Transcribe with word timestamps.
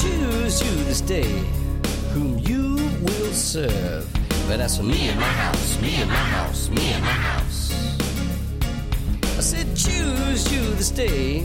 Choose 0.00 0.62
you 0.62 0.84
this 0.84 1.02
day 1.02 1.28
whom 2.14 2.38
you 2.38 2.76
will 3.02 3.32
serve. 3.34 4.08
But 4.48 4.58
as 4.60 4.78
for 4.78 4.82
me 4.82 5.08
and 5.10 5.20
my 5.20 5.26
house, 5.26 5.78
me 5.82 5.96
and 5.96 6.08
my 6.08 6.16
house, 6.16 6.70
me 6.70 6.92
and 6.92 7.04
my 7.04 7.10
house. 7.10 7.70
I 9.36 9.42
said, 9.42 9.76
choose 9.76 10.50
you 10.50 10.62
this 10.76 10.90
day 10.90 11.40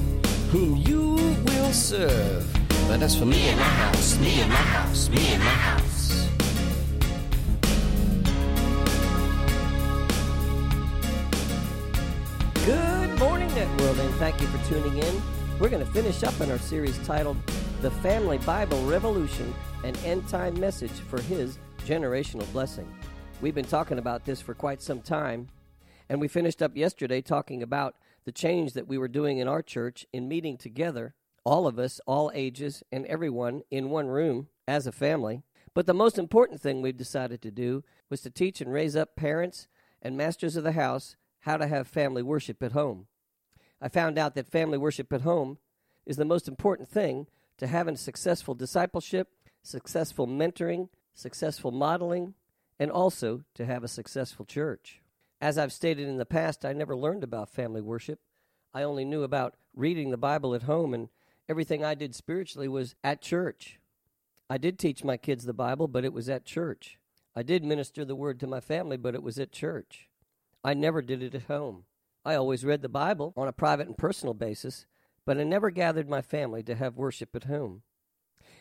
whom 0.51 0.77
you 0.77 1.15
will 1.43 1.73
serve. 1.73 2.47
But 2.87 3.01
as 3.01 3.13
for 3.19 3.25
me 3.25 3.49
and 3.49 3.59
my 3.59 3.65
house, 3.65 4.17
me 4.19 4.39
and 4.39 4.49
my 4.49 4.55
house, 4.55 5.09
me 5.09 5.33
and 5.33 5.43
my 5.43 5.49
house. 5.49 6.29
Good 12.65 13.19
morning, 13.19 13.49
Networld, 13.49 13.99
and 13.99 14.15
thank 14.15 14.39
you 14.39 14.47
for 14.47 14.65
tuning 14.69 14.97
in. 14.97 15.21
We're 15.59 15.69
going 15.69 15.85
to 15.85 15.91
finish 15.91 16.23
up 16.23 16.39
in 16.39 16.49
our 16.51 16.59
series 16.59 16.97
titled 17.05 17.35
The 17.85 17.91
Family 17.91 18.39
Bible 18.39 18.83
Revolution 18.87 19.53
An 19.83 19.95
End 19.97 20.27
Time 20.27 20.59
Message 20.59 20.89
for 20.89 21.21
His 21.21 21.59
Generational 21.85 22.51
Blessing. 22.51 22.91
We've 23.41 23.53
been 23.53 23.63
talking 23.63 23.99
about 23.99 24.25
this 24.25 24.41
for 24.41 24.55
quite 24.55 24.81
some 24.81 25.03
time, 25.03 25.49
and 26.09 26.19
we 26.19 26.27
finished 26.27 26.63
up 26.63 26.75
yesterday 26.75 27.21
talking 27.21 27.61
about 27.61 27.93
the 28.23 28.31
change 28.31 28.73
that 28.73 28.87
we 28.87 28.97
were 28.97 29.07
doing 29.07 29.37
in 29.37 29.47
our 29.47 29.61
church 29.61 30.03
in 30.11 30.27
meeting 30.27 30.57
together, 30.57 31.13
all 31.43 31.67
of 31.67 31.77
us, 31.77 32.01
all 32.07 32.31
ages, 32.33 32.81
and 32.91 33.05
everyone 33.05 33.61
in 33.69 33.91
one 33.91 34.07
room 34.07 34.47
as 34.67 34.87
a 34.87 34.91
family. 34.91 35.43
But 35.75 35.85
the 35.85 35.93
most 35.93 36.17
important 36.17 36.59
thing 36.61 36.81
we've 36.81 36.97
decided 36.97 37.39
to 37.43 37.51
do 37.51 37.83
was 38.09 38.21
to 38.21 38.31
teach 38.31 38.61
and 38.61 38.73
raise 38.73 38.95
up 38.95 39.15
parents 39.15 39.67
and 40.01 40.17
masters 40.17 40.55
of 40.55 40.63
the 40.63 40.71
house 40.71 41.17
how 41.41 41.57
to 41.57 41.67
have 41.67 41.87
family 41.87 42.23
worship 42.23 42.63
at 42.63 42.71
home. 42.71 43.05
I 43.79 43.89
found 43.89 44.17
out 44.17 44.33
that 44.33 44.49
family 44.49 44.79
worship 44.79 45.13
at 45.13 45.21
home 45.21 45.59
is 46.07 46.17
the 46.17 46.25
most 46.25 46.47
important 46.47 46.89
thing 46.89 47.27
to 47.57 47.67
having 47.67 47.95
successful 47.95 48.53
discipleship, 48.53 49.29
successful 49.63 50.27
mentoring, 50.27 50.89
successful 51.13 51.71
modeling, 51.71 52.33
and 52.79 52.91
also 52.91 53.43
to 53.53 53.65
have 53.65 53.83
a 53.83 53.87
successful 53.87 54.45
church. 54.45 55.01
As 55.41 55.57
I've 55.57 55.73
stated 55.73 56.07
in 56.07 56.17
the 56.17 56.25
past, 56.25 56.65
I 56.65 56.73
never 56.73 56.95
learned 56.95 57.23
about 57.23 57.49
family 57.49 57.81
worship. 57.81 58.19
I 58.73 58.83
only 58.83 59.05
knew 59.05 59.23
about 59.23 59.55
reading 59.75 60.11
the 60.11 60.17
Bible 60.17 60.53
at 60.53 60.63
home, 60.63 60.93
and 60.93 61.09
everything 61.47 61.83
I 61.83 61.95
did 61.95 62.15
spiritually 62.15 62.67
was 62.67 62.95
at 63.03 63.21
church. 63.21 63.79
I 64.49 64.57
did 64.57 64.77
teach 64.77 65.03
my 65.03 65.17
kids 65.17 65.45
the 65.45 65.53
Bible, 65.53 65.87
but 65.87 66.05
it 66.05 66.13
was 66.13 66.29
at 66.29 66.45
church. 66.45 66.99
I 67.35 67.43
did 67.43 67.63
minister 67.63 68.05
the 68.05 68.15
word 68.15 68.39
to 68.39 68.47
my 68.47 68.59
family, 68.59 68.97
but 68.97 69.15
it 69.15 69.23
was 69.23 69.39
at 69.39 69.51
church. 69.51 70.09
I 70.63 70.73
never 70.73 71.01
did 71.01 71.21
it 71.21 71.35
at 71.35 71.43
home. 71.43 71.85
I 72.23 72.35
always 72.35 72.65
read 72.65 72.81
the 72.81 72.89
Bible 72.89 73.33
on 73.37 73.47
a 73.47 73.53
private 73.53 73.87
and 73.87 73.97
personal 73.97 74.33
basis, 74.33 74.85
but 75.25 75.37
I 75.37 75.43
never 75.43 75.71
gathered 75.71 76.09
my 76.09 76.21
family 76.21 76.63
to 76.63 76.75
have 76.75 76.95
worship 76.97 77.35
at 77.35 77.45
home. 77.45 77.81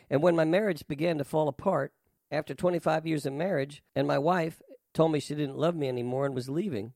And 0.09 0.21
when 0.21 0.35
my 0.35 0.45
marriage 0.45 0.87
began 0.87 1.17
to 1.17 1.23
fall 1.23 1.47
apart, 1.47 1.93
after 2.31 2.53
25 2.53 3.05
years 3.05 3.25
of 3.25 3.33
marriage, 3.33 3.83
and 3.95 4.07
my 4.07 4.17
wife 4.17 4.61
told 4.93 5.11
me 5.11 5.19
she 5.19 5.35
didn't 5.35 5.57
love 5.57 5.75
me 5.75 5.87
anymore 5.87 6.25
and 6.25 6.35
was 6.35 6.49
leaving 6.49 6.93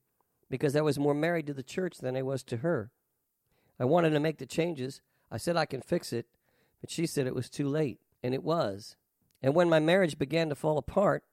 because 0.49 0.75
I 0.75 0.81
was 0.81 0.97
more 0.97 1.13
married 1.13 1.47
to 1.47 1.53
the 1.53 1.63
church 1.63 1.99
than 1.99 2.15
I 2.15 2.21
was 2.21 2.43
to 2.43 2.57
her. 2.57 2.91
I 3.79 3.85
wanted 3.85 4.11
to 4.11 4.19
make 4.19 4.39
the 4.39 4.45
changes. 4.45 5.01
I 5.31 5.37
said 5.37 5.55
I 5.55 5.65
can 5.65 5.81
fix 5.81 6.11
it, 6.11 6.25
but 6.81 6.89
she 6.89 7.05
said 7.05 7.27
it 7.27 7.35
was 7.35 7.49
too 7.49 7.67
late, 7.67 7.99
and 8.23 8.33
it 8.33 8.43
was. 8.43 8.95
And 9.41 9.55
when 9.55 9.69
my 9.69 9.79
marriage 9.79 10.17
began 10.17 10.49
to 10.49 10.55
fall 10.55 10.77
apart, 10.77 11.23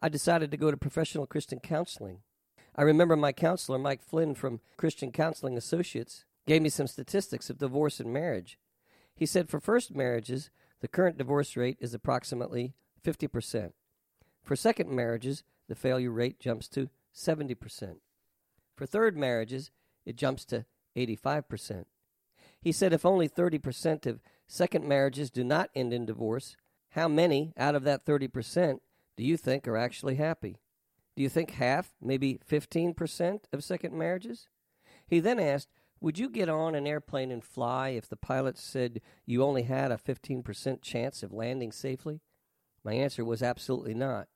I 0.00 0.08
decided 0.08 0.50
to 0.50 0.56
go 0.56 0.70
to 0.70 0.76
professional 0.76 1.26
Christian 1.26 1.60
counseling. 1.60 2.20
I 2.74 2.82
remember 2.82 3.16
my 3.16 3.32
counselor, 3.32 3.78
Mike 3.78 4.02
Flynn 4.02 4.34
from 4.34 4.60
Christian 4.76 5.10
Counseling 5.10 5.56
Associates, 5.56 6.25
gave 6.46 6.62
me 6.62 6.68
some 6.68 6.86
statistics 6.86 7.50
of 7.50 7.58
divorce 7.58 8.00
and 8.00 8.12
marriage. 8.12 8.58
He 9.14 9.26
said 9.26 9.48
for 9.48 9.60
first 9.60 9.94
marriages, 9.94 10.50
the 10.80 10.88
current 10.88 11.18
divorce 11.18 11.56
rate 11.56 11.78
is 11.80 11.94
approximately 11.94 12.74
50%. 13.04 13.72
For 14.42 14.56
second 14.56 14.90
marriages, 14.90 15.42
the 15.68 15.74
failure 15.74 16.12
rate 16.12 16.38
jumps 16.38 16.68
to 16.68 16.88
70%. 17.14 17.96
For 18.76 18.86
third 18.86 19.16
marriages, 19.16 19.70
it 20.04 20.16
jumps 20.16 20.44
to 20.46 20.66
85%. 20.96 21.86
He 22.60 22.72
said 22.72 22.92
if 22.92 23.06
only 23.06 23.28
30% 23.28 24.06
of 24.06 24.20
second 24.46 24.86
marriages 24.86 25.30
do 25.30 25.42
not 25.42 25.70
end 25.74 25.92
in 25.92 26.06
divorce, 26.06 26.56
how 26.90 27.08
many 27.08 27.52
out 27.56 27.74
of 27.74 27.84
that 27.84 28.04
30% 28.04 28.80
do 29.16 29.24
you 29.24 29.36
think 29.36 29.66
are 29.66 29.76
actually 29.76 30.16
happy? 30.16 30.58
Do 31.16 31.22
you 31.22 31.28
think 31.28 31.52
half, 31.52 31.94
maybe 32.00 32.38
15% 32.48 33.40
of 33.52 33.64
second 33.64 33.94
marriages? 33.94 34.48
He 35.06 35.20
then 35.20 35.40
asked, 35.40 35.68
Would 36.00 36.18
you 36.18 36.28
get 36.28 36.48
on 36.48 36.74
an 36.74 36.86
airplane 36.86 37.30
and 37.30 37.42
fly 37.42 37.90
if 37.90 38.08
the 38.08 38.16
pilot 38.16 38.58
said 38.58 39.00
you 39.24 39.42
only 39.42 39.62
had 39.62 39.90
a 39.90 39.96
15% 39.96 40.82
chance 40.82 41.22
of 41.22 41.32
landing 41.32 41.72
safely? 41.72 42.20
My 42.84 42.92
answer 42.92 43.24
was 43.24 43.42
absolutely 43.42 43.94
not. 43.94 44.28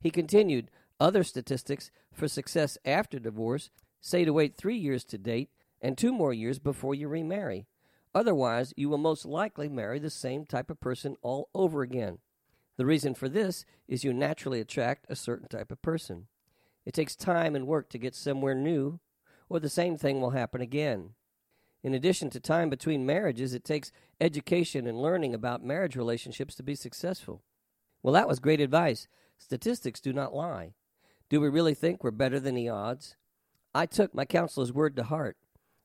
He 0.00 0.10
continued, 0.10 0.70
Other 1.00 1.24
statistics 1.24 1.90
for 2.12 2.28
success 2.28 2.76
after 2.84 3.18
divorce 3.18 3.70
say 4.00 4.24
to 4.24 4.32
wait 4.32 4.56
three 4.56 4.76
years 4.76 5.04
to 5.06 5.18
date 5.18 5.50
and 5.80 5.96
two 5.96 6.12
more 6.12 6.32
years 6.32 6.58
before 6.58 6.94
you 6.94 7.08
remarry. 7.08 7.66
Otherwise, 8.14 8.74
you 8.76 8.88
will 8.88 8.98
most 8.98 9.24
likely 9.24 9.68
marry 9.68 9.98
the 9.98 10.10
same 10.10 10.44
type 10.44 10.70
of 10.70 10.80
person 10.80 11.16
all 11.22 11.48
over 11.54 11.82
again. 11.82 12.18
The 12.76 12.86
reason 12.86 13.14
for 13.14 13.28
this 13.28 13.64
is 13.88 14.04
you 14.04 14.12
naturally 14.12 14.60
attract 14.60 15.06
a 15.08 15.16
certain 15.16 15.48
type 15.48 15.72
of 15.72 15.82
person. 15.82 16.26
It 16.84 16.94
takes 16.94 17.16
time 17.16 17.54
and 17.54 17.66
work 17.66 17.88
to 17.90 17.98
get 17.98 18.14
somewhere 18.14 18.54
new, 18.54 19.00
or 19.52 19.60
the 19.60 19.68
same 19.68 19.98
thing 19.98 20.20
will 20.20 20.30
happen 20.30 20.62
again. 20.62 21.10
In 21.82 21.92
addition 21.92 22.30
to 22.30 22.40
time 22.40 22.70
between 22.70 23.04
marriages, 23.04 23.52
it 23.52 23.64
takes 23.64 23.92
education 24.18 24.86
and 24.86 25.02
learning 25.02 25.34
about 25.34 25.62
marriage 25.62 25.94
relationships 25.94 26.54
to 26.54 26.62
be 26.62 26.74
successful. 26.74 27.42
Well, 28.02 28.14
that 28.14 28.26
was 28.26 28.38
great 28.38 28.62
advice. 28.62 29.08
Statistics 29.36 30.00
do 30.00 30.14
not 30.14 30.34
lie. 30.34 30.72
Do 31.28 31.38
we 31.38 31.50
really 31.50 31.74
think 31.74 32.02
we're 32.02 32.12
better 32.12 32.40
than 32.40 32.54
the 32.54 32.70
odds? 32.70 33.16
I 33.74 33.84
took 33.84 34.14
my 34.14 34.24
counselor's 34.24 34.72
word 34.72 34.96
to 34.96 35.04
heart. 35.04 35.36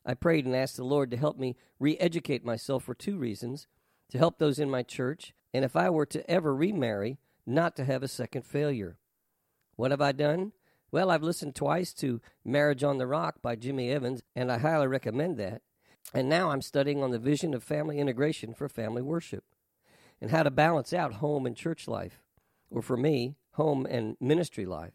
I 0.06 0.14
prayed 0.14 0.46
and 0.46 0.56
asked 0.56 0.78
the 0.78 0.86
Lord 0.86 1.12
to 1.12 1.18
help 1.18 1.38
me 1.38 1.58
re 1.78 1.98
educate 1.98 2.46
myself 2.46 2.86
for 2.86 2.96
two 2.96 3.18
reasons 3.18 3.68
to 4.12 4.18
help 4.18 4.40
those 4.40 4.60
in 4.60 4.70
my 4.70 4.82
church 4.82 5.34
and 5.54 5.66
if 5.66 5.76
I 5.76 5.90
were 5.90 6.06
to 6.06 6.30
ever 6.32 6.56
remarry, 6.56 7.18
not 7.46 7.76
to 7.76 7.84
have 7.84 8.02
a 8.02 8.08
second 8.08 8.46
failure. 8.46 8.98
What 9.76 9.92
have 9.92 10.02
I 10.02 10.14
done? 10.14 10.54
Well, 10.90 11.12
I've 11.12 11.24
listened 11.24 11.56
twice 11.56 11.94
to 11.96 12.22
Marriage 12.46 12.84
on 12.84 12.98
the 12.98 13.08
Rock 13.08 13.42
by 13.42 13.58
Jimmy 13.58 13.92
Evans, 13.92 14.24
and 14.36 14.50
I 14.50 14.58
highly 14.58 14.88
recommend 14.88 15.38
that. 15.38 15.62
And 16.14 16.30
now 16.30 16.52
I'm 16.52 16.62
studying 16.62 17.04
on 17.04 17.12
the 17.12 17.20
vision 17.20 17.54
of 17.54 17.62
family 17.62 18.00
integration 18.00 18.54
for 18.54 18.70
family 18.70 19.02
worship 19.02 19.44
and 20.22 20.32
how 20.32 20.44
to 20.44 20.50
balance 20.50 20.94
out 20.94 21.16
home 21.16 21.46
and 21.46 21.58
church 21.58 21.90
life, 21.90 22.24
or 22.72 22.82
for 22.82 22.96
me, 22.96 23.36
home 23.52 23.86
and 23.86 24.16
ministry 24.22 24.66
life. 24.66 24.94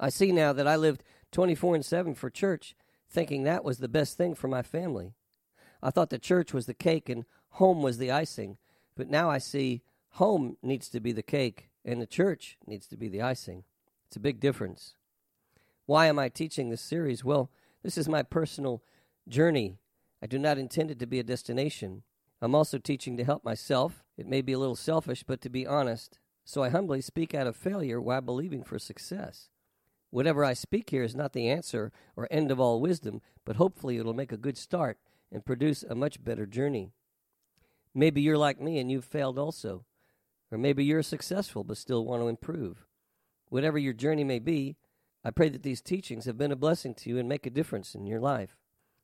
I 0.00 0.08
see 0.08 0.32
now 0.32 0.52
that 0.52 0.66
I 0.66 0.74
lived 0.74 1.04
24 1.30 1.76
and 1.76 1.84
7 1.84 2.14
for 2.14 2.28
church, 2.28 2.74
thinking 3.08 3.44
that 3.44 3.64
was 3.64 3.78
the 3.78 3.88
best 3.88 4.16
thing 4.16 4.34
for 4.34 4.48
my 4.48 4.62
family. 4.62 5.14
I 5.80 5.90
thought 5.90 6.10
the 6.10 6.18
church 6.18 6.52
was 6.52 6.66
the 6.66 6.74
cake 6.74 7.08
and 7.08 7.24
home 7.50 7.82
was 7.82 7.98
the 7.98 8.10
icing, 8.10 8.58
but 8.96 9.08
now 9.08 9.30
I 9.30 9.38
see 9.38 9.82
home 10.14 10.56
needs 10.60 10.88
to 10.88 11.00
be 11.00 11.12
the 11.12 11.22
cake 11.22 11.70
and 11.84 12.02
the 12.02 12.06
church 12.06 12.58
needs 12.66 12.88
to 12.88 12.96
be 12.96 13.08
the 13.08 13.22
icing. 13.22 13.62
It's 14.08 14.16
a 14.16 14.20
big 14.20 14.40
difference. 14.40 14.96
Why 15.90 16.06
am 16.06 16.20
I 16.20 16.28
teaching 16.28 16.68
this 16.68 16.80
series? 16.80 17.24
Well, 17.24 17.50
this 17.82 17.98
is 17.98 18.08
my 18.08 18.22
personal 18.22 18.80
journey. 19.26 19.80
I 20.22 20.28
do 20.28 20.38
not 20.38 20.56
intend 20.56 20.92
it 20.92 21.00
to 21.00 21.06
be 21.08 21.18
a 21.18 21.24
destination. 21.24 22.04
I'm 22.40 22.54
also 22.54 22.78
teaching 22.78 23.16
to 23.16 23.24
help 23.24 23.44
myself. 23.44 24.04
It 24.16 24.28
may 24.28 24.40
be 24.40 24.52
a 24.52 24.58
little 24.60 24.76
selfish, 24.76 25.24
but 25.24 25.40
to 25.40 25.50
be 25.50 25.66
honest. 25.66 26.20
So 26.44 26.62
I 26.62 26.68
humbly 26.68 27.00
speak 27.00 27.34
out 27.34 27.48
of 27.48 27.56
failure 27.56 28.00
while 28.00 28.20
believing 28.20 28.62
for 28.62 28.78
success. 28.78 29.48
Whatever 30.10 30.44
I 30.44 30.52
speak 30.52 30.90
here 30.90 31.02
is 31.02 31.16
not 31.16 31.32
the 31.32 31.48
answer 31.48 31.90
or 32.14 32.28
end 32.30 32.52
of 32.52 32.60
all 32.60 32.80
wisdom, 32.80 33.20
but 33.44 33.56
hopefully 33.56 33.98
it'll 33.98 34.14
make 34.14 34.30
a 34.30 34.36
good 34.36 34.56
start 34.56 34.96
and 35.32 35.44
produce 35.44 35.82
a 35.82 35.96
much 35.96 36.22
better 36.22 36.46
journey. 36.46 36.92
Maybe 37.96 38.22
you're 38.22 38.38
like 38.38 38.60
me 38.60 38.78
and 38.78 38.92
you've 38.92 39.04
failed 39.04 39.40
also. 39.40 39.84
Or 40.52 40.58
maybe 40.58 40.84
you're 40.84 41.02
successful 41.02 41.64
but 41.64 41.78
still 41.78 42.04
want 42.04 42.22
to 42.22 42.28
improve. 42.28 42.86
Whatever 43.48 43.76
your 43.76 43.92
journey 43.92 44.22
may 44.22 44.38
be, 44.38 44.76
I 45.24 45.30
pray 45.30 45.48
that 45.50 45.62
these 45.62 45.82
teachings 45.82 46.24
have 46.24 46.38
been 46.38 46.52
a 46.52 46.56
blessing 46.56 46.94
to 46.94 47.10
you 47.10 47.18
and 47.18 47.28
make 47.28 47.46
a 47.46 47.50
difference 47.50 47.94
in 47.94 48.06
your 48.06 48.20
life. 48.20 48.56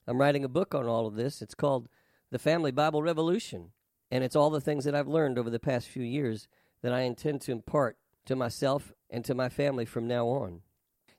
I'm 0.07 0.21
writing 0.21 0.45
a 0.45 0.49
book 0.49 0.75
on 0.75 0.87
all 0.87 1.07
of 1.07 1.17
this. 1.17 1.43
It's 1.43 1.55
called 1.55 1.89
The 2.31 2.39
Family 2.39 2.71
Bible 2.71 3.03
Revolution 3.03 3.73
And 4.11 4.23
it's 4.23 4.37
all 4.37 4.51
the 4.51 4.61
things 4.61 4.85
that 4.85 4.95
I've 4.95 5.09
learned 5.09 5.39
over 5.39 5.51
the 5.51 5.59
past 5.59 5.89
few 5.89 6.05
years 6.05 6.49
that 6.83 6.93
I 6.93 7.01
intend 7.01 7.41
to 7.43 7.53
impart 7.53 7.99
to 8.27 8.37
myself 8.37 8.93
and 9.11 9.25
to 9.25 9.35
my 9.35 9.49
family 9.49 9.85
from 9.85 10.07
now 10.07 10.27
on. 10.29 10.63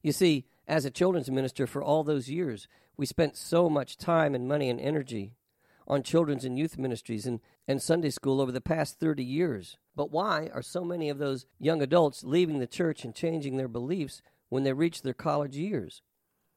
You 0.01 0.11
see, 0.11 0.45
as 0.67 0.85
a 0.85 0.91
children's 0.91 1.29
minister 1.29 1.67
for 1.67 1.83
all 1.83 2.03
those 2.03 2.29
years, 2.29 2.67
we 2.95 3.05
spent 3.05 3.35
so 3.35 3.69
much 3.69 3.97
time 3.97 4.33
and 4.33 4.47
money 4.47 4.69
and 4.69 4.79
energy 4.79 5.33
on 5.87 6.03
children's 6.03 6.43
and 6.43 6.57
youth 6.57 6.77
ministries 6.77 7.25
and, 7.25 7.39
and 7.67 7.81
Sunday 7.81 8.09
school 8.09 8.41
over 8.41 8.51
the 8.51 8.61
past 8.61 8.99
30 8.99 9.23
years. 9.23 9.77
But 9.95 10.11
why 10.11 10.49
are 10.53 10.61
so 10.61 10.83
many 10.83 11.09
of 11.09 11.17
those 11.17 11.45
young 11.59 11.81
adults 11.81 12.23
leaving 12.23 12.59
the 12.59 12.67
church 12.67 13.05
and 13.05 13.15
changing 13.15 13.57
their 13.57 13.69
beliefs 13.69 14.21
when 14.49 14.63
they 14.63 14.73
reach 14.73 15.01
their 15.01 15.13
college 15.13 15.55
years? 15.55 16.01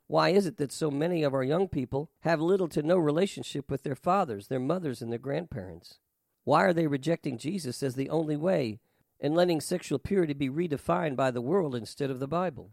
Why 0.06 0.30
is 0.30 0.46
it 0.46 0.56
that 0.56 0.72
so 0.72 0.90
many 0.90 1.22
of 1.22 1.34
our 1.34 1.44
young 1.44 1.68
people 1.68 2.10
have 2.20 2.40
little 2.40 2.68
to 2.68 2.82
no 2.82 2.96
relationship 2.98 3.70
with 3.70 3.84
their 3.84 3.94
fathers, 3.94 4.48
their 4.48 4.58
mothers, 4.58 5.00
and 5.00 5.12
their 5.12 5.18
grandparents? 5.18 5.98
Why 6.44 6.64
are 6.64 6.72
they 6.72 6.86
rejecting 6.86 7.38
Jesus 7.38 7.82
as 7.82 7.94
the 7.94 8.10
only 8.10 8.36
way 8.36 8.80
and 9.20 9.34
letting 9.34 9.60
sexual 9.60 9.98
purity 9.98 10.32
be 10.32 10.48
redefined 10.48 11.14
by 11.14 11.30
the 11.30 11.40
world 11.40 11.74
instead 11.74 12.10
of 12.10 12.18
the 12.18 12.26
Bible? 12.26 12.72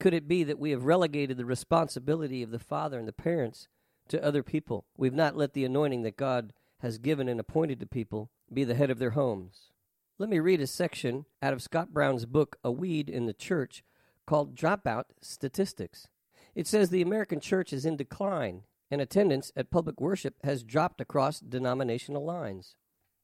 Could 0.00 0.12
it 0.12 0.28
be 0.28 0.44
that 0.44 0.58
we 0.58 0.72
have 0.72 0.84
relegated 0.84 1.36
the 1.38 1.46
responsibility 1.46 2.42
of 2.42 2.50
the 2.50 2.58
father 2.58 2.98
and 2.98 3.08
the 3.08 3.12
parents 3.12 3.68
to 4.08 4.22
other 4.22 4.42
people? 4.42 4.84
We've 4.96 5.14
not 5.14 5.36
let 5.36 5.54
the 5.54 5.64
anointing 5.64 6.02
that 6.02 6.16
God 6.18 6.52
has 6.80 6.98
given 6.98 7.28
and 7.28 7.40
appointed 7.40 7.80
to 7.80 7.86
people 7.86 8.30
be 8.52 8.64
the 8.64 8.74
head 8.74 8.90
of 8.90 8.98
their 8.98 9.12
homes. 9.12 9.70
Let 10.18 10.28
me 10.28 10.38
read 10.38 10.60
a 10.60 10.66
section 10.66 11.24
out 11.40 11.52
of 11.52 11.62
Scott 11.62 11.94
Brown's 11.94 12.26
book, 12.26 12.56
A 12.62 12.70
Weed 12.70 13.08
in 13.08 13.26
the 13.26 13.32
Church, 13.32 13.82
called 14.26 14.54
Dropout 14.54 15.04
Statistics. 15.20 16.08
It 16.54 16.66
says 16.66 16.90
the 16.90 17.02
American 17.02 17.40
church 17.40 17.72
is 17.72 17.84
in 17.84 17.96
decline, 17.96 18.62
and 18.90 19.00
attendance 19.00 19.50
at 19.56 19.70
public 19.70 20.00
worship 20.00 20.36
has 20.44 20.62
dropped 20.62 21.00
across 21.00 21.40
denominational 21.40 22.24
lines. 22.24 22.76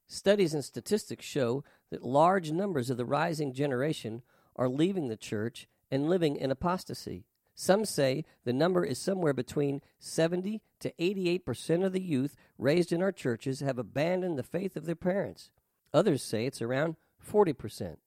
Studies 0.07 0.53
and 0.53 0.65
statistics 0.65 1.25
show 1.25 1.63
that 1.89 2.03
large 2.03 2.51
numbers 2.51 2.89
of 2.89 2.97
the 2.97 3.05
rising 3.05 3.53
generation 3.53 4.21
are 4.57 4.67
leaving 4.67 5.07
the 5.07 5.15
church 5.15 5.67
and 5.89 6.09
living 6.09 6.35
in 6.35 6.51
apostasy. 6.51 7.25
Some 7.55 7.85
say 7.85 8.25
the 8.43 8.53
number 8.53 8.83
is 8.83 8.99
somewhere 8.99 9.33
between 9.33 9.81
70 9.99 10.61
to 10.79 10.93
88 10.99 11.45
percent 11.45 11.83
of 11.83 11.93
the 11.93 12.01
youth 12.01 12.35
raised 12.57 12.91
in 12.91 13.01
our 13.01 13.11
churches 13.11 13.59
have 13.59 13.77
abandoned 13.77 14.37
the 14.37 14.43
faith 14.43 14.75
of 14.75 14.85
their 14.85 14.95
parents. 14.95 15.51
Others 15.93 16.23
say 16.23 16.45
it's 16.45 16.61
around 16.61 16.95
40 17.19 17.53
percent. 17.53 17.99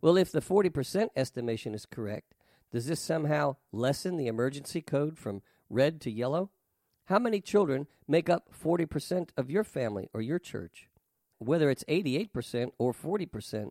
Well, 0.00 0.16
if 0.16 0.30
the 0.30 0.40
40 0.40 0.70
percent 0.70 1.12
estimation 1.16 1.74
is 1.74 1.86
correct, 1.86 2.34
does 2.72 2.86
this 2.86 3.00
somehow 3.00 3.56
lessen 3.72 4.16
the 4.16 4.26
emergency 4.26 4.80
code 4.80 5.18
from 5.18 5.42
red 5.70 6.00
to 6.02 6.10
yellow? 6.10 6.50
How 7.06 7.18
many 7.18 7.40
children 7.40 7.86
make 8.06 8.28
up 8.28 8.50
40% 8.52 9.30
of 9.36 9.50
your 9.50 9.64
family 9.64 10.10
or 10.12 10.20
your 10.20 10.38
church? 10.38 10.88
Whether 11.38 11.70
it's 11.70 11.84
88% 11.84 12.72
or 12.78 12.92
40%, 12.92 13.70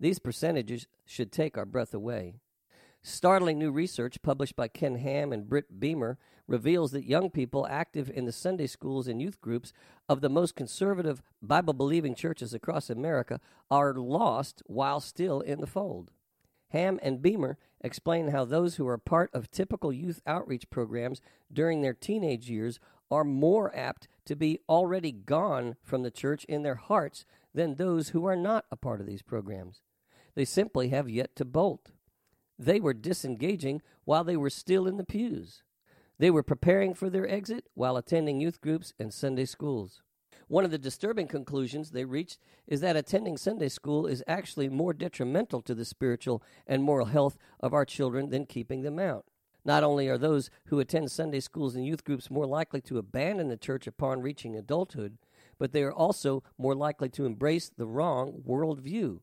these 0.00 0.18
percentages 0.18 0.86
should 1.04 1.30
take 1.30 1.58
our 1.58 1.66
breath 1.66 1.92
away. 1.92 2.36
Startling 3.04 3.58
new 3.58 3.72
research 3.72 4.22
published 4.22 4.54
by 4.54 4.68
Ken 4.68 4.94
Ham 4.94 5.32
and 5.32 5.48
Britt 5.48 5.80
Beamer 5.80 6.18
reveals 6.46 6.92
that 6.92 7.04
young 7.04 7.30
people 7.30 7.66
active 7.68 8.08
in 8.08 8.26
the 8.26 8.32
Sunday 8.32 8.68
schools 8.68 9.08
and 9.08 9.20
youth 9.20 9.40
groups 9.40 9.72
of 10.08 10.20
the 10.20 10.28
most 10.28 10.54
conservative 10.54 11.20
Bible 11.42 11.72
believing 11.72 12.14
churches 12.14 12.54
across 12.54 12.88
America 12.88 13.40
are 13.68 13.92
lost 13.94 14.62
while 14.66 15.00
still 15.00 15.40
in 15.40 15.60
the 15.60 15.66
fold. 15.66 16.12
Ham 16.68 17.00
and 17.02 17.20
Beamer 17.20 17.58
explain 17.80 18.28
how 18.28 18.44
those 18.44 18.76
who 18.76 18.86
are 18.86 18.98
part 18.98 19.30
of 19.34 19.50
typical 19.50 19.92
youth 19.92 20.22
outreach 20.24 20.70
programs 20.70 21.20
during 21.52 21.82
their 21.82 21.94
teenage 21.94 22.48
years 22.48 22.78
are 23.10 23.24
more 23.24 23.74
apt 23.76 24.06
to 24.26 24.36
be 24.36 24.60
already 24.68 25.10
gone 25.10 25.74
from 25.82 26.04
the 26.04 26.10
church 26.10 26.44
in 26.44 26.62
their 26.62 26.76
hearts 26.76 27.24
than 27.52 27.74
those 27.74 28.10
who 28.10 28.24
are 28.24 28.36
not 28.36 28.64
a 28.70 28.76
part 28.76 29.00
of 29.00 29.06
these 29.06 29.22
programs. 29.22 29.82
They 30.36 30.44
simply 30.44 30.90
have 30.90 31.10
yet 31.10 31.34
to 31.36 31.44
bolt. 31.44 31.90
They 32.64 32.78
were 32.78 32.94
disengaging 32.94 33.82
while 34.04 34.22
they 34.22 34.36
were 34.36 34.48
still 34.48 34.86
in 34.86 34.96
the 34.96 35.04
pews. 35.04 35.64
They 36.18 36.30
were 36.30 36.44
preparing 36.44 36.94
for 36.94 37.10
their 37.10 37.28
exit 37.28 37.66
while 37.74 37.96
attending 37.96 38.40
youth 38.40 38.60
groups 38.60 38.92
and 39.00 39.12
Sunday 39.12 39.46
schools. 39.46 40.00
One 40.46 40.64
of 40.64 40.70
the 40.70 40.78
disturbing 40.78 41.26
conclusions 41.26 41.90
they 41.90 42.04
reached 42.04 42.38
is 42.68 42.80
that 42.80 42.94
attending 42.94 43.36
Sunday 43.36 43.68
school 43.68 44.06
is 44.06 44.22
actually 44.28 44.68
more 44.68 44.92
detrimental 44.92 45.60
to 45.62 45.74
the 45.74 45.84
spiritual 45.84 46.40
and 46.64 46.84
moral 46.84 47.06
health 47.06 47.36
of 47.58 47.74
our 47.74 47.84
children 47.84 48.30
than 48.30 48.46
keeping 48.46 48.82
them 48.82 49.00
out. 49.00 49.24
Not 49.64 49.82
only 49.82 50.08
are 50.08 50.18
those 50.18 50.48
who 50.66 50.78
attend 50.78 51.10
Sunday 51.10 51.40
schools 51.40 51.74
and 51.74 51.84
youth 51.84 52.04
groups 52.04 52.30
more 52.30 52.46
likely 52.46 52.80
to 52.82 52.98
abandon 52.98 53.48
the 53.48 53.56
church 53.56 53.88
upon 53.88 54.22
reaching 54.22 54.54
adulthood, 54.54 55.18
but 55.58 55.72
they 55.72 55.82
are 55.82 55.92
also 55.92 56.44
more 56.58 56.76
likely 56.76 57.08
to 57.08 57.26
embrace 57.26 57.72
the 57.76 57.86
wrong 57.86 58.40
worldview. 58.46 59.18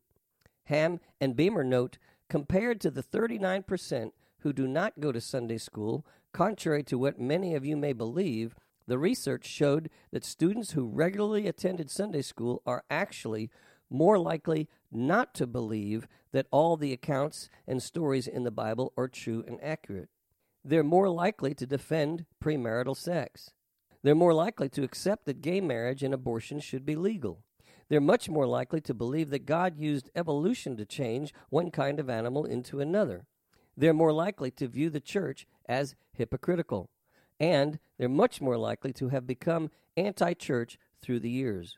Ham 0.65 0.99
and 1.21 1.37
Beamer 1.37 1.63
note 1.63 1.97
compared 2.29 2.79
to 2.81 2.91
the 2.91 3.03
39% 3.03 4.11
who 4.39 4.53
do 4.53 4.67
not 4.67 4.99
go 4.99 5.11
to 5.11 5.19
Sunday 5.19 5.57
school, 5.57 6.05
contrary 6.31 6.83
to 6.83 6.97
what 6.97 7.19
many 7.19 7.55
of 7.55 7.65
you 7.65 7.75
may 7.75 7.91
believe, 7.91 8.55
the 8.87 8.97
research 8.97 9.45
showed 9.45 9.89
that 10.11 10.23
students 10.23 10.71
who 10.71 10.87
regularly 10.87 11.47
attended 11.47 11.91
Sunday 11.91 12.21
school 12.21 12.61
are 12.65 12.83
actually 12.89 13.49
more 13.89 14.17
likely 14.17 14.67
not 14.91 15.33
to 15.35 15.47
believe 15.47 16.07
that 16.31 16.47
all 16.51 16.77
the 16.77 16.93
accounts 16.93 17.49
and 17.67 17.81
stories 17.81 18.27
in 18.27 18.43
the 18.43 18.51
Bible 18.51 18.93
are 18.95 19.07
true 19.07 19.43
and 19.47 19.59
accurate. 19.63 20.09
They're 20.63 20.83
more 20.83 21.09
likely 21.09 21.53
to 21.55 21.65
defend 21.65 22.25
premarital 22.43 22.95
sex. 22.97 23.51
They're 24.03 24.15
more 24.15 24.33
likely 24.33 24.69
to 24.69 24.83
accept 24.83 25.25
that 25.25 25.41
gay 25.41 25.61
marriage 25.61 26.03
and 26.03 26.13
abortion 26.13 26.59
should 26.59 26.85
be 26.85 26.95
legal. 26.95 27.43
They're 27.89 27.99
much 27.99 28.29
more 28.29 28.47
likely 28.47 28.81
to 28.81 28.93
believe 28.93 29.29
that 29.31 29.45
God 29.45 29.77
used 29.77 30.11
evolution 30.15 30.77
to 30.77 30.85
change 30.85 31.33
one 31.49 31.71
kind 31.71 31.99
of 31.99 32.09
animal 32.09 32.45
into 32.45 32.79
another. 32.79 33.25
They're 33.75 33.93
more 33.93 34.13
likely 34.13 34.51
to 34.51 34.67
view 34.67 34.89
the 34.89 34.99
church 34.99 35.47
as 35.67 35.95
hypocritical 36.13 36.89
and 37.39 37.79
they're 37.97 38.09
much 38.09 38.41
more 38.41 38.57
likely 38.57 38.91
to 38.93 39.09
have 39.09 39.25
become 39.25 39.71
anti 39.95 40.33
church 40.33 40.77
through 41.01 41.21
the 41.21 41.29
years. 41.29 41.77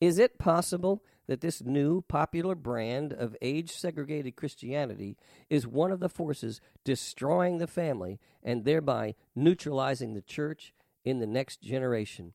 Is 0.00 0.18
it 0.18 0.38
possible 0.38 1.02
that 1.26 1.40
this 1.40 1.62
new 1.62 2.02
popular 2.02 2.54
brand 2.54 3.12
of 3.12 3.36
age 3.42 3.72
segregated 3.72 4.36
Christianity 4.36 5.16
is 5.50 5.66
one 5.66 5.90
of 5.90 6.00
the 6.00 6.08
forces 6.08 6.60
destroying 6.84 7.58
the 7.58 7.66
family 7.66 8.20
and 8.42 8.64
thereby 8.64 9.14
neutralizing 9.34 10.14
the 10.14 10.22
church 10.22 10.72
in 11.04 11.18
the 11.18 11.26
next 11.26 11.60
generation? 11.60 12.32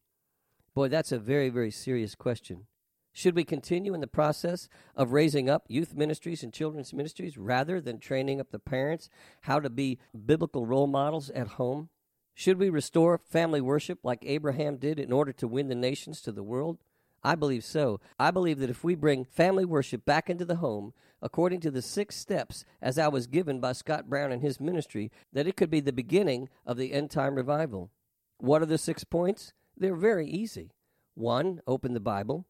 Boy, 0.76 0.90
that's 0.90 1.12
a 1.12 1.20
very, 1.20 1.50
very 1.50 1.72
serious 1.72 2.16
question. 2.16 2.66
Should 3.14 3.36
we 3.36 3.44
continue 3.44 3.94
in 3.94 4.02
the 4.02 4.08
process 4.08 4.68
of 4.96 5.12
raising 5.12 5.48
up 5.48 5.66
youth 5.68 5.96
ministries 5.96 6.42
and 6.42 6.52
children's 6.52 6.94
ministries 6.94 7.38
rather 7.38 7.80
than 7.80 8.00
training 8.00 8.40
up 8.40 8.50
the 8.52 8.58
parents 8.58 9.08
how 9.42 9.60
to 9.60 9.70
be 9.70 10.00
biblical 10.26 10.66
role 10.66 10.88
models 10.88 11.30
at 11.30 11.48
home? 11.48 11.90
Should 12.34 12.58
we 12.58 12.72
restore 12.72 13.20
family 13.20 13.62
worship 13.62 14.00
like 14.02 14.26
Abraham 14.26 14.78
did 14.78 15.00
in 15.00 15.12
order 15.12 15.32
to 15.34 15.48
win 15.48 15.68
the 15.68 15.76
nations 15.76 16.22
to 16.22 16.32
the 16.32 16.42
world? 16.42 16.80
I 17.24 17.36
believe 17.36 17.64
so. 17.64 18.02
I 18.20 18.32
believe 18.32 18.58
that 18.60 18.72
if 18.72 18.84
we 18.84 18.96
bring 18.96 19.24
family 19.24 19.64
worship 19.64 20.04
back 20.04 20.28
into 20.30 20.44
the 20.44 20.56
home, 20.56 20.94
according 21.22 21.62
to 21.62 21.72
the 21.72 21.84
six 21.84 22.16
steps 22.16 22.66
as 22.82 22.98
I 22.98 23.08
was 23.08 23.28
given 23.28 23.62
by 23.62 23.74
Scott 23.74 24.10
Brown 24.10 24.32
and 24.32 24.42
his 24.42 24.60
ministry, 24.60 25.12
that 25.32 25.48
it 25.48 25.56
could 25.56 25.70
be 25.70 25.80
the 25.80 25.94
beginning 25.94 26.50
of 26.66 26.78
the 26.78 26.92
end 26.92 27.12
time 27.12 27.36
revival. 27.36 27.92
What 28.40 28.64
are 28.64 28.66
the 28.66 28.80
six 28.80 29.04
points? 29.04 29.54
They're 29.78 29.96
very 29.96 30.28
easy. 30.28 30.72
One, 31.14 31.62
open 31.68 31.94
the 31.94 32.00
Bible. 32.00 32.48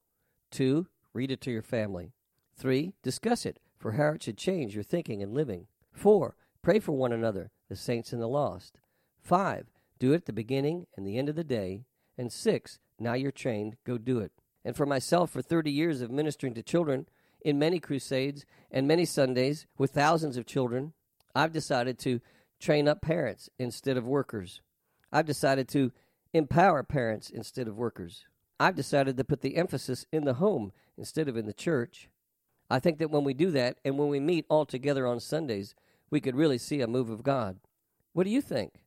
Two, 0.53 0.85
read 1.13 1.31
it 1.31 1.41
to 1.41 1.51
your 1.51 1.63
family. 1.63 2.13
Three, 2.55 2.93
discuss 3.01 3.43
it 3.43 3.57
for 3.79 3.93
how 3.93 4.09
it 4.09 4.21
should 4.21 4.37
change 4.37 4.75
your 4.75 4.83
thinking 4.83 5.23
and 5.23 5.33
living. 5.33 5.65
Four, 5.91 6.35
pray 6.61 6.77
for 6.77 6.91
one 6.91 7.11
another, 7.11 7.49
the 7.69 7.75
saints 7.75 8.13
and 8.13 8.21
the 8.21 8.27
lost. 8.27 8.77
Five, 9.19 9.71
do 9.97 10.13
it 10.13 10.17
at 10.17 10.25
the 10.25 10.31
beginning 10.31 10.85
and 10.95 11.07
the 11.07 11.17
end 11.17 11.27
of 11.27 11.35
the 11.35 11.43
day. 11.43 11.85
And 12.19 12.31
six, 12.31 12.77
now 12.99 13.13
you're 13.13 13.31
trained, 13.31 13.77
go 13.83 13.97
do 13.97 14.19
it. 14.19 14.31
And 14.63 14.75
for 14.75 14.85
myself, 14.85 15.31
for 15.31 15.41
30 15.41 15.71
years 15.71 16.01
of 16.01 16.11
ministering 16.11 16.53
to 16.53 16.61
children 16.61 17.07
in 17.41 17.57
many 17.57 17.79
crusades 17.79 18.45
and 18.69 18.87
many 18.87 19.05
Sundays 19.05 19.65
with 19.79 19.89
thousands 19.89 20.37
of 20.37 20.45
children, 20.45 20.93
I've 21.33 21.51
decided 21.51 21.97
to 21.99 22.21
train 22.59 22.87
up 22.87 23.01
parents 23.01 23.49
instead 23.57 23.97
of 23.97 24.05
workers. 24.05 24.61
I've 25.11 25.25
decided 25.25 25.67
to 25.69 25.91
empower 26.31 26.83
parents 26.83 27.31
instead 27.31 27.67
of 27.67 27.75
workers. 27.75 28.27
I've 28.59 28.75
decided 28.75 29.17
to 29.17 29.23
put 29.23 29.41
the 29.41 29.55
emphasis 29.55 30.05
in 30.11 30.25
the 30.25 30.35
home 30.35 30.71
instead 30.97 31.27
of 31.27 31.37
in 31.37 31.45
the 31.45 31.53
church. 31.53 32.09
I 32.69 32.79
think 32.79 32.97
that 32.99 33.11
when 33.11 33.23
we 33.23 33.33
do 33.33 33.51
that 33.51 33.77
and 33.83 33.97
when 33.97 34.07
we 34.07 34.19
meet 34.19 34.45
all 34.49 34.65
together 34.65 35.05
on 35.05 35.19
Sundays, 35.19 35.75
we 36.09 36.21
could 36.21 36.35
really 36.35 36.57
see 36.57 36.81
a 36.81 36.87
move 36.87 37.09
of 37.09 37.23
God. 37.23 37.59
What 38.13 38.23
do 38.25 38.29
you 38.29 38.41
think? 38.41 38.83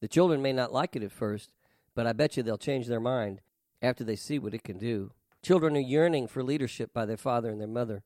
The 0.00 0.08
children 0.08 0.42
may 0.42 0.52
not 0.52 0.72
like 0.72 0.96
it 0.96 1.02
at 1.02 1.12
first, 1.12 1.50
but 1.94 2.06
I 2.06 2.12
bet 2.12 2.36
you 2.36 2.42
they'll 2.42 2.58
change 2.58 2.86
their 2.86 3.00
mind 3.00 3.40
after 3.82 4.04
they 4.04 4.16
see 4.16 4.38
what 4.38 4.54
it 4.54 4.62
can 4.62 4.78
do. 4.78 5.12
Children 5.42 5.76
are 5.76 5.80
yearning 5.80 6.26
for 6.26 6.42
leadership 6.42 6.92
by 6.92 7.06
their 7.06 7.16
father 7.16 7.50
and 7.50 7.60
their 7.60 7.68
mother. 7.68 8.02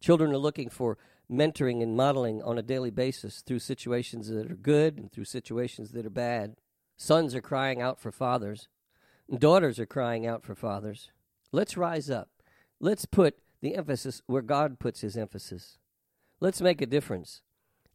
Children 0.00 0.32
are 0.32 0.38
looking 0.38 0.68
for 0.68 0.98
mentoring 1.30 1.82
and 1.82 1.96
modeling 1.96 2.42
on 2.42 2.58
a 2.58 2.62
daily 2.62 2.90
basis 2.90 3.40
through 3.40 3.58
situations 3.58 4.28
that 4.28 4.50
are 4.50 4.56
good 4.56 4.98
and 4.98 5.10
through 5.10 5.24
situations 5.24 5.90
that 5.92 6.06
are 6.06 6.10
bad. 6.10 6.56
Sons 6.96 7.34
are 7.34 7.40
crying 7.40 7.82
out 7.82 7.98
for 7.98 8.12
fathers. 8.12 8.68
Daughters 9.34 9.80
are 9.80 9.86
crying 9.86 10.24
out 10.24 10.44
for 10.44 10.54
fathers. 10.54 11.10
Let's 11.50 11.76
rise 11.76 12.08
up. 12.10 12.28
Let's 12.78 13.06
put 13.06 13.38
the 13.60 13.74
emphasis 13.74 14.22
where 14.26 14.42
God 14.42 14.78
puts 14.78 15.00
his 15.00 15.16
emphasis. 15.16 15.78
Let's 16.38 16.60
make 16.60 16.80
a 16.80 16.86
difference. 16.86 17.42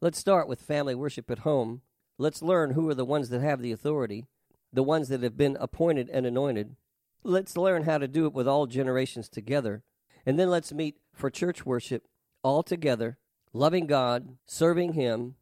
Let's 0.02 0.18
start 0.18 0.46
with 0.46 0.60
family 0.60 0.94
worship 0.94 1.30
at 1.30 1.38
home. 1.38 1.80
Let's 2.18 2.42
learn 2.42 2.72
who 2.72 2.86
are 2.90 2.94
the 2.94 3.06
ones 3.06 3.30
that 3.30 3.40
have 3.40 3.62
the 3.62 3.72
authority, 3.72 4.26
the 4.70 4.82
ones 4.82 5.08
that 5.08 5.22
have 5.22 5.38
been 5.38 5.56
appointed 5.58 6.10
and 6.10 6.26
anointed. 6.26 6.76
Let's 7.24 7.56
learn 7.56 7.84
how 7.84 7.96
to 7.96 8.08
do 8.08 8.26
it 8.26 8.34
with 8.34 8.46
all 8.46 8.66
generations 8.66 9.30
together. 9.30 9.84
And 10.26 10.38
then 10.38 10.50
let's 10.50 10.72
meet 10.72 10.98
for 11.14 11.30
church 11.30 11.64
worship 11.64 12.08
all 12.42 12.62
together, 12.62 13.16
loving 13.54 13.86
God, 13.86 14.36
serving 14.44 14.92
Him 14.92 15.36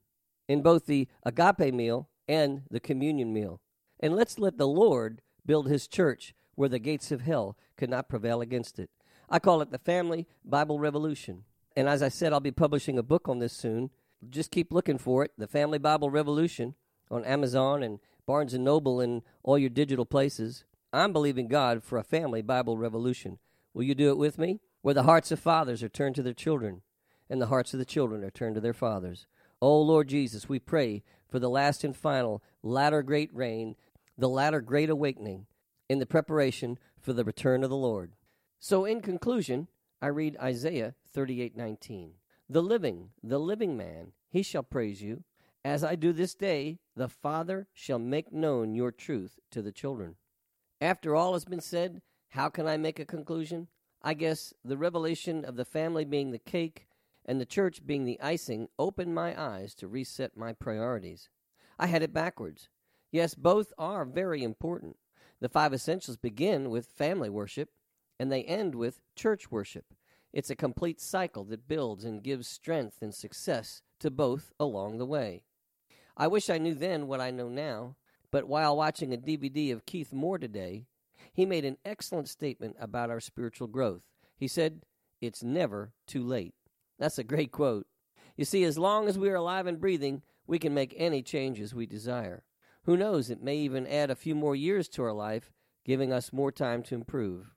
in 0.47 0.62
both 0.62 0.87
the 0.87 1.09
agape 1.25 1.75
meal 1.75 2.09
and 2.28 2.62
the 2.70 2.80
communion 2.80 3.32
meal. 3.32 3.61
And 3.99 4.14
let's 4.14 4.38
let 4.38 4.56
the 4.56 4.68
Lord 4.68 5.20
build 5.47 5.68
His 5.68 5.87
church 5.88 6.35
where 6.54 6.68
the 6.68 6.78
gates 6.78 7.11
of 7.11 7.23
hell 7.23 7.56
could 7.76 7.90
not 7.90 8.09
prevail 8.09 8.40
against 8.40 8.78
it. 8.78 8.90
I 9.28 9.38
call 9.38 9.62
it 9.62 9.70
the 9.70 9.78
Family 9.78 10.26
Bible 10.44 10.78
Revolution. 10.78 11.44
And 11.76 11.88
as 11.88 12.02
I 12.02 12.09
said, 12.09 12.32
I'll 12.32 12.40
be 12.40 12.50
publishing 12.50 12.99
a 12.99 13.02
book 13.02 13.28
on 13.28 13.38
this 13.38 13.52
soon. 13.52 13.90
Just 14.28 14.50
keep 14.50 14.73
looking 14.73 14.99
for 14.99 15.25
it, 15.25 15.32
The 15.38 15.47
Family 15.47 15.78
Bible 15.78 16.11
Revolution, 16.11 16.75
on 17.11 17.25
Amazon 17.25 17.82
and 17.82 18.00
Barnes 18.26 18.54
and 18.54 18.64
Noble 18.64 19.00
and 19.00 19.23
all 19.42 19.59
your 19.59 19.70
digital 19.70 20.04
places. 20.04 20.64
I'm 20.92 21.12
believing 21.12 21.49
God 21.49 21.82
for 21.82 21.97
a 21.97 22.04
family 22.04 22.42
Bible 22.42 22.76
revolution. 22.76 23.38
Will 23.73 23.85
you 23.85 23.94
do 23.94 24.11
it 24.11 24.18
with 24.18 24.38
me? 24.38 24.61
Where 24.82 24.94
the 24.94 25.04
hearts 25.04 25.30
of 25.30 25.38
fathers 25.38 25.82
are 25.82 25.88
turned 25.88 26.16
to 26.16 26.23
their 26.23 26.32
children, 26.35 26.82
and 27.28 27.40
the 27.40 27.47
hearts 27.47 27.73
of 27.73 27.78
the 27.78 27.85
children 27.85 28.25
are 28.25 28.30
turned 28.30 28.56
to 28.56 28.61
their 28.61 28.75
fathers. 28.75 29.26
Oh, 29.62 29.80
Lord 29.80 30.09
Jesus, 30.09 30.49
we 30.49 30.59
pray 30.59 31.02
for 31.28 31.38
the 31.38 31.50
last 31.50 31.85
and 31.85 31.97
final, 31.97 32.42
latter 32.62 33.02
great 33.02 33.35
rain, 33.35 33.76
the 34.17 34.29
latter 34.29 34.61
great 34.61 34.90
awakening, 34.90 35.47
in 35.88 35.99
the 35.99 36.07
preparation 36.07 36.79
for 37.00 37.12
the 37.12 37.25
return 37.25 37.64
of 37.64 37.71
the 37.71 37.76
Lord. 37.76 38.12
So, 38.59 38.85
in 38.85 39.00
conclusion, 39.00 39.69
I 40.02 40.09
read 40.09 40.37
Isaiah 40.40 40.95
38:19. 41.14 42.12
The 42.49 42.62
living, 42.62 43.11
the 43.23 43.38
living 43.38 43.76
man, 43.76 44.12
he 44.29 44.43
shall 44.43 44.62
praise 44.62 45.02
you. 45.02 45.25
As 45.64 45.85
I 45.85 45.95
do 45.95 46.12
this 46.12 46.35
day, 46.35 46.79
the 46.97 47.09
Father 47.09 47.69
shall 47.73 47.99
make 47.99 48.33
known 48.33 48.75
your 48.75 48.93
truth 48.93 49.38
to 49.50 49.62
the 49.62 49.73
children. 49.73 50.17
After 50.81 51.14
all 51.14 51.35
has 51.35 51.45
been 51.45 51.61
said, 51.61 52.02
how 52.31 52.49
can 52.49 52.67
I 52.67 52.76
make 52.76 52.99
a 52.99 53.05
conclusion? 53.05 53.69
I 54.02 54.14
guess 54.14 54.55
the 54.64 54.79
revelation 54.79 55.45
of 55.45 55.57
the 55.57 55.64
family 55.64 56.05
being 56.05 56.31
the 56.31 56.38
cake 56.38 56.87
and 57.26 57.40
the 57.40 57.47
church 57.47 57.85
being 57.85 58.05
the 58.05 58.21
icing 58.21 58.69
opened 58.79 59.14
my 59.14 59.38
eyes 59.40 59.75
to 59.75 59.88
reset 59.88 60.37
my 60.37 60.52
priorities. 60.52 61.29
I 61.79 61.87
had 61.87 62.02
it 62.02 62.12
backwards. 62.12 62.69
Yes, 63.11 63.35
both 63.35 63.73
are 63.76 64.05
very 64.05 64.43
important. 64.43 64.97
The 65.40 65.49
five 65.49 65.73
essentials 65.73 66.17
begin 66.17 66.71
with 66.71 66.87
family 66.87 67.31
worship 67.31 67.71
and 68.19 68.31
they 68.31 68.43
end 68.45 68.75
with 68.75 69.00
church 69.17 69.50
worship. 69.50 69.87
It's 70.33 70.50
a 70.50 70.57
complete 70.57 71.00
cycle 71.00 71.45
that 71.45 71.67
builds 71.67 72.05
and 72.05 72.23
gives 72.23 72.47
strength 72.47 72.99
and 73.00 73.14
success 73.14 73.83
to 73.99 74.11
both 74.11 74.52
along 74.61 74.99
the 74.99 75.07
way. 75.07 75.43
I 76.17 76.29
wish 76.29 76.50
I 76.50 76.59
knew 76.59 76.75
then 76.75 77.09
what 77.09 77.21
I 77.21 77.31
know 77.31 77.49
now, 77.49 77.97
but 78.31 78.47
while 78.47 78.76
watching 78.76 79.12
a 79.12 79.17
DVD 79.17 79.73
of 79.73 79.87
Keith 79.87 80.12
Moore 80.12 80.38
today, 80.38 80.85
he 81.33 81.47
made 81.47 81.64
an 81.64 81.79
excellent 81.85 82.29
statement 82.29 82.76
about 82.79 83.11
our 83.11 83.21
spiritual 83.21 83.67
growth. 83.67 84.02
He 84.37 84.47
said, 84.47 84.83
It's 85.21 85.43
never 85.43 85.93
too 86.07 86.23
late. 86.23 86.55
That's 86.99 87.19
a 87.19 87.25
great 87.25 87.50
quote. 87.50 87.87
You 88.37 88.45
see, 88.45 88.62
as 88.64 88.79
long 88.79 89.09
as 89.09 89.19
we 89.19 89.31
are 89.31 89.37
alive 89.37 89.67
and 89.67 89.81
breathing, 89.81 90.23
we 90.47 90.59
can 90.59 90.75
make 90.75 90.95
any 90.97 91.23
changes 91.23 91.75
we 91.75 91.87
desire. 91.87 92.45
Who 92.84 92.96
knows, 92.96 93.30
it 93.30 93.42
may 93.42 93.56
even 93.58 93.87
add 93.87 94.10
a 94.10 94.14
few 94.14 94.34
more 94.34 94.56
years 94.56 94.88
to 94.90 95.02
our 95.02 95.12
life, 95.12 95.52
giving 95.84 96.12
us 96.12 96.32
more 96.32 96.50
time 96.50 96.82
to 96.84 96.94
improve. 96.94 97.54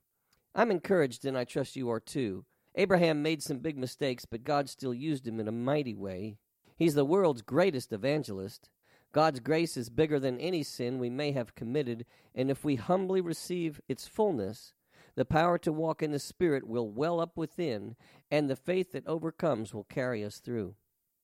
I'm 0.54 0.70
encouraged, 0.70 1.24
and 1.24 1.36
I 1.36 1.44
trust 1.44 1.76
you 1.76 1.88
are 1.90 2.00
too. 2.00 2.44
Abraham 2.74 3.22
made 3.22 3.42
some 3.42 3.58
big 3.58 3.78
mistakes, 3.78 4.24
but 4.24 4.44
God 4.44 4.68
still 4.68 4.92
used 4.92 5.26
him 5.26 5.40
in 5.40 5.48
a 5.48 5.52
mighty 5.52 5.94
way. 5.94 6.36
He's 6.76 6.94
the 6.94 7.04
world's 7.04 7.42
greatest 7.42 7.92
evangelist. 7.92 8.68
God's 9.12 9.40
grace 9.40 9.76
is 9.76 9.90
bigger 9.90 10.18
than 10.18 10.40
any 10.40 10.62
sin 10.62 10.98
we 10.98 11.08
may 11.08 11.32
have 11.32 11.54
committed, 11.54 12.04
and 12.34 12.50
if 12.50 12.64
we 12.64 12.74
humbly 12.74 13.20
receive 13.20 13.80
its 13.88 14.08
fullness, 14.08 14.74
the 15.14 15.24
power 15.24 15.56
to 15.58 15.72
walk 15.72 16.02
in 16.02 16.10
the 16.10 16.18
Spirit 16.18 16.66
will 16.66 16.90
well 16.90 17.20
up 17.20 17.36
within, 17.36 17.94
and 18.30 18.50
the 18.50 18.56
faith 18.56 18.90
that 18.92 19.06
overcomes 19.06 19.72
will 19.72 19.84
carry 19.84 20.24
us 20.24 20.38
through. 20.38 20.74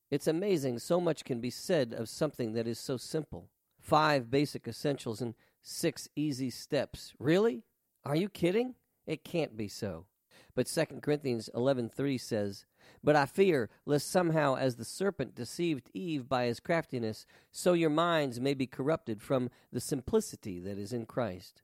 It's 0.09 0.27
amazing 0.27 0.79
so 0.79 1.01
much 1.01 1.25
can 1.25 1.41
be 1.41 1.49
said 1.49 1.93
of 1.93 2.07
something 2.07 2.53
that 2.53 2.67
is 2.67 2.79
so 2.79 2.95
simple. 2.95 3.49
Five 3.81 4.31
basic 4.31 4.67
essentials 4.67 5.21
and 5.21 5.33
six 5.61 6.07
easy 6.15 6.49
steps. 6.49 7.13
Really? 7.19 7.63
Are 8.05 8.15
you 8.15 8.29
kidding? 8.29 8.75
It 9.05 9.23
can't 9.23 9.57
be 9.57 9.67
so. 9.67 10.05
But 10.55 10.67
2 10.67 11.01
Corinthians 11.01 11.49
11:3 11.53 12.19
says, 12.19 12.65
but 13.03 13.15
I 13.15 13.25
fear 13.25 13.69
lest 13.85 14.09
somehow, 14.09 14.55
as 14.55 14.75
the 14.75 14.85
serpent 14.85 15.35
deceived 15.35 15.89
Eve 15.93 16.29
by 16.29 16.45
his 16.45 16.59
craftiness, 16.59 17.25
so 17.51 17.73
your 17.73 17.89
minds 17.89 18.39
may 18.39 18.53
be 18.53 18.67
corrupted 18.67 19.21
from 19.21 19.49
the 19.71 19.79
simplicity 19.81 20.59
that 20.59 20.77
is 20.77 20.93
in 20.93 21.05
Christ. 21.05 21.61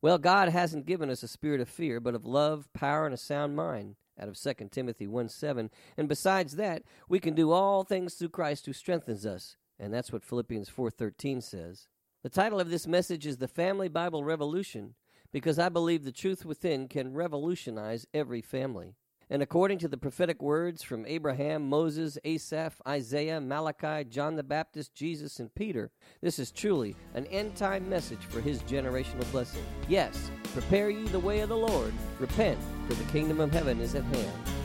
Well, 0.00 0.18
God 0.18 0.48
hasn't 0.48 0.86
given 0.86 1.10
us 1.10 1.22
a 1.22 1.28
spirit 1.28 1.60
of 1.60 1.68
fear, 1.68 2.00
but 2.00 2.14
of 2.14 2.26
love, 2.26 2.68
power, 2.72 3.04
and 3.04 3.14
a 3.14 3.18
sound 3.18 3.54
mind. 3.54 3.96
Out 4.18 4.28
of 4.28 4.38
2 4.38 4.68
Timothy 4.70 5.06
1 5.06 5.28
7. 5.28 5.70
And 5.96 6.08
besides 6.08 6.56
that, 6.56 6.82
we 7.08 7.18
can 7.18 7.34
do 7.34 7.50
all 7.50 7.82
things 7.82 8.14
through 8.14 8.28
Christ 8.28 8.66
who 8.66 8.72
strengthens 8.72 9.24
us. 9.24 9.56
And 9.82 9.92
that's 9.92 10.12
what 10.12 10.24
Philippians 10.24 10.68
4:13 10.70 11.40
says. 11.40 11.88
The 12.22 12.28
title 12.28 12.60
of 12.60 12.70
this 12.70 12.86
message 12.86 13.26
is 13.26 13.38
The 13.38 13.48
Family 13.48 13.88
Bible 13.88 14.22
Revolution 14.22 14.94
because 15.32 15.58
I 15.58 15.68
believe 15.68 16.04
the 16.04 16.12
truth 16.12 16.44
within 16.44 16.86
can 16.86 17.12
revolutionize 17.12 18.06
every 18.14 18.40
family. 18.40 18.94
And 19.28 19.42
according 19.42 19.78
to 19.78 19.88
the 19.88 19.96
prophetic 19.96 20.40
words 20.40 20.84
from 20.84 21.04
Abraham, 21.06 21.68
Moses, 21.68 22.16
Asaph, 22.24 22.80
Isaiah, 22.86 23.40
Malachi, 23.40 24.08
John 24.08 24.36
the 24.36 24.44
Baptist, 24.44 24.94
Jesus, 24.94 25.40
and 25.40 25.52
Peter, 25.52 25.90
this 26.20 26.38
is 26.38 26.52
truly 26.52 26.94
an 27.14 27.26
end 27.26 27.56
time 27.56 27.88
message 27.88 28.24
for 28.26 28.40
his 28.40 28.62
generational 28.62 29.28
blessing. 29.32 29.64
Yes, 29.88 30.30
prepare 30.52 30.90
ye 30.90 31.08
the 31.08 31.18
way 31.18 31.40
of 31.40 31.48
the 31.48 31.56
Lord, 31.56 31.92
repent, 32.20 32.60
for 32.86 32.94
the 32.94 33.10
kingdom 33.10 33.40
of 33.40 33.50
heaven 33.50 33.80
is 33.80 33.96
at 33.96 34.04
hand. 34.04 34.61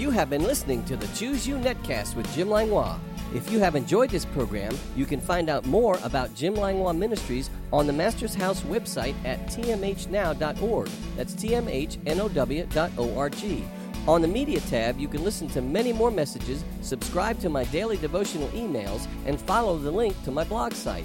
You 0.00 0.08
have 0.08 0.30
been 0.30 0.44
listening 0.44 0.82
to 0.86 0.96
the 0.96 1.06
Choose 1.08 1.46
You 1.46 1.56
Netcast 1.56 2.16
with 2.16 2.34
Jim 2.34 2.48
Langlois. 2.48 2.98
If 3.34 3.52
you 3.52 3.58
have 3.58 3.76
enjoyed 3.76 4.08
this 4.08 4.24
program, 4.24 4.74
you 4.96 5.04
can 5.04 5.20
find 5.20 5.50
out 5.50 5.66
more 5.66 5.98
about 6.02 6.34
Jim 6.34 6.54
Langlois 6.54 6.94
Ministries 6.94 7.50
on 7.70 7.86
the 7.86 7.92
Master's 7.92 8.34
House 8.34 8.62
website 8.62 9.14
at 9.26 9.46
tmhnow.org. 9.48 10.88
That's 11.18 11.34
tmhnow.org. 11.34 12.78
On 14.08 14.22
the 14.22 14.28
Media 14.28 14.60
tab, 14.60 14.98
you 14.98 15.06
can 15.06 15.22
listen 15.22 15.48
to 15.48 15.60
many 15.60 15.92
more 15.92 16.10
messages, 16.10 16.64
subscribe 16.80 17.38
to 17.40 17.50
my 17.50 17.64
daily 17.64 17.98
devotional 17.98 18.48
emails, 18.48 19.06
and 19.26 19.38
follow 19.38 19.76
the 19.76 19.90
link 19.90 20.16
to 20.24 20.30
my 20.30 20.44
blog 20.44 20.72
site. 20.72 21.04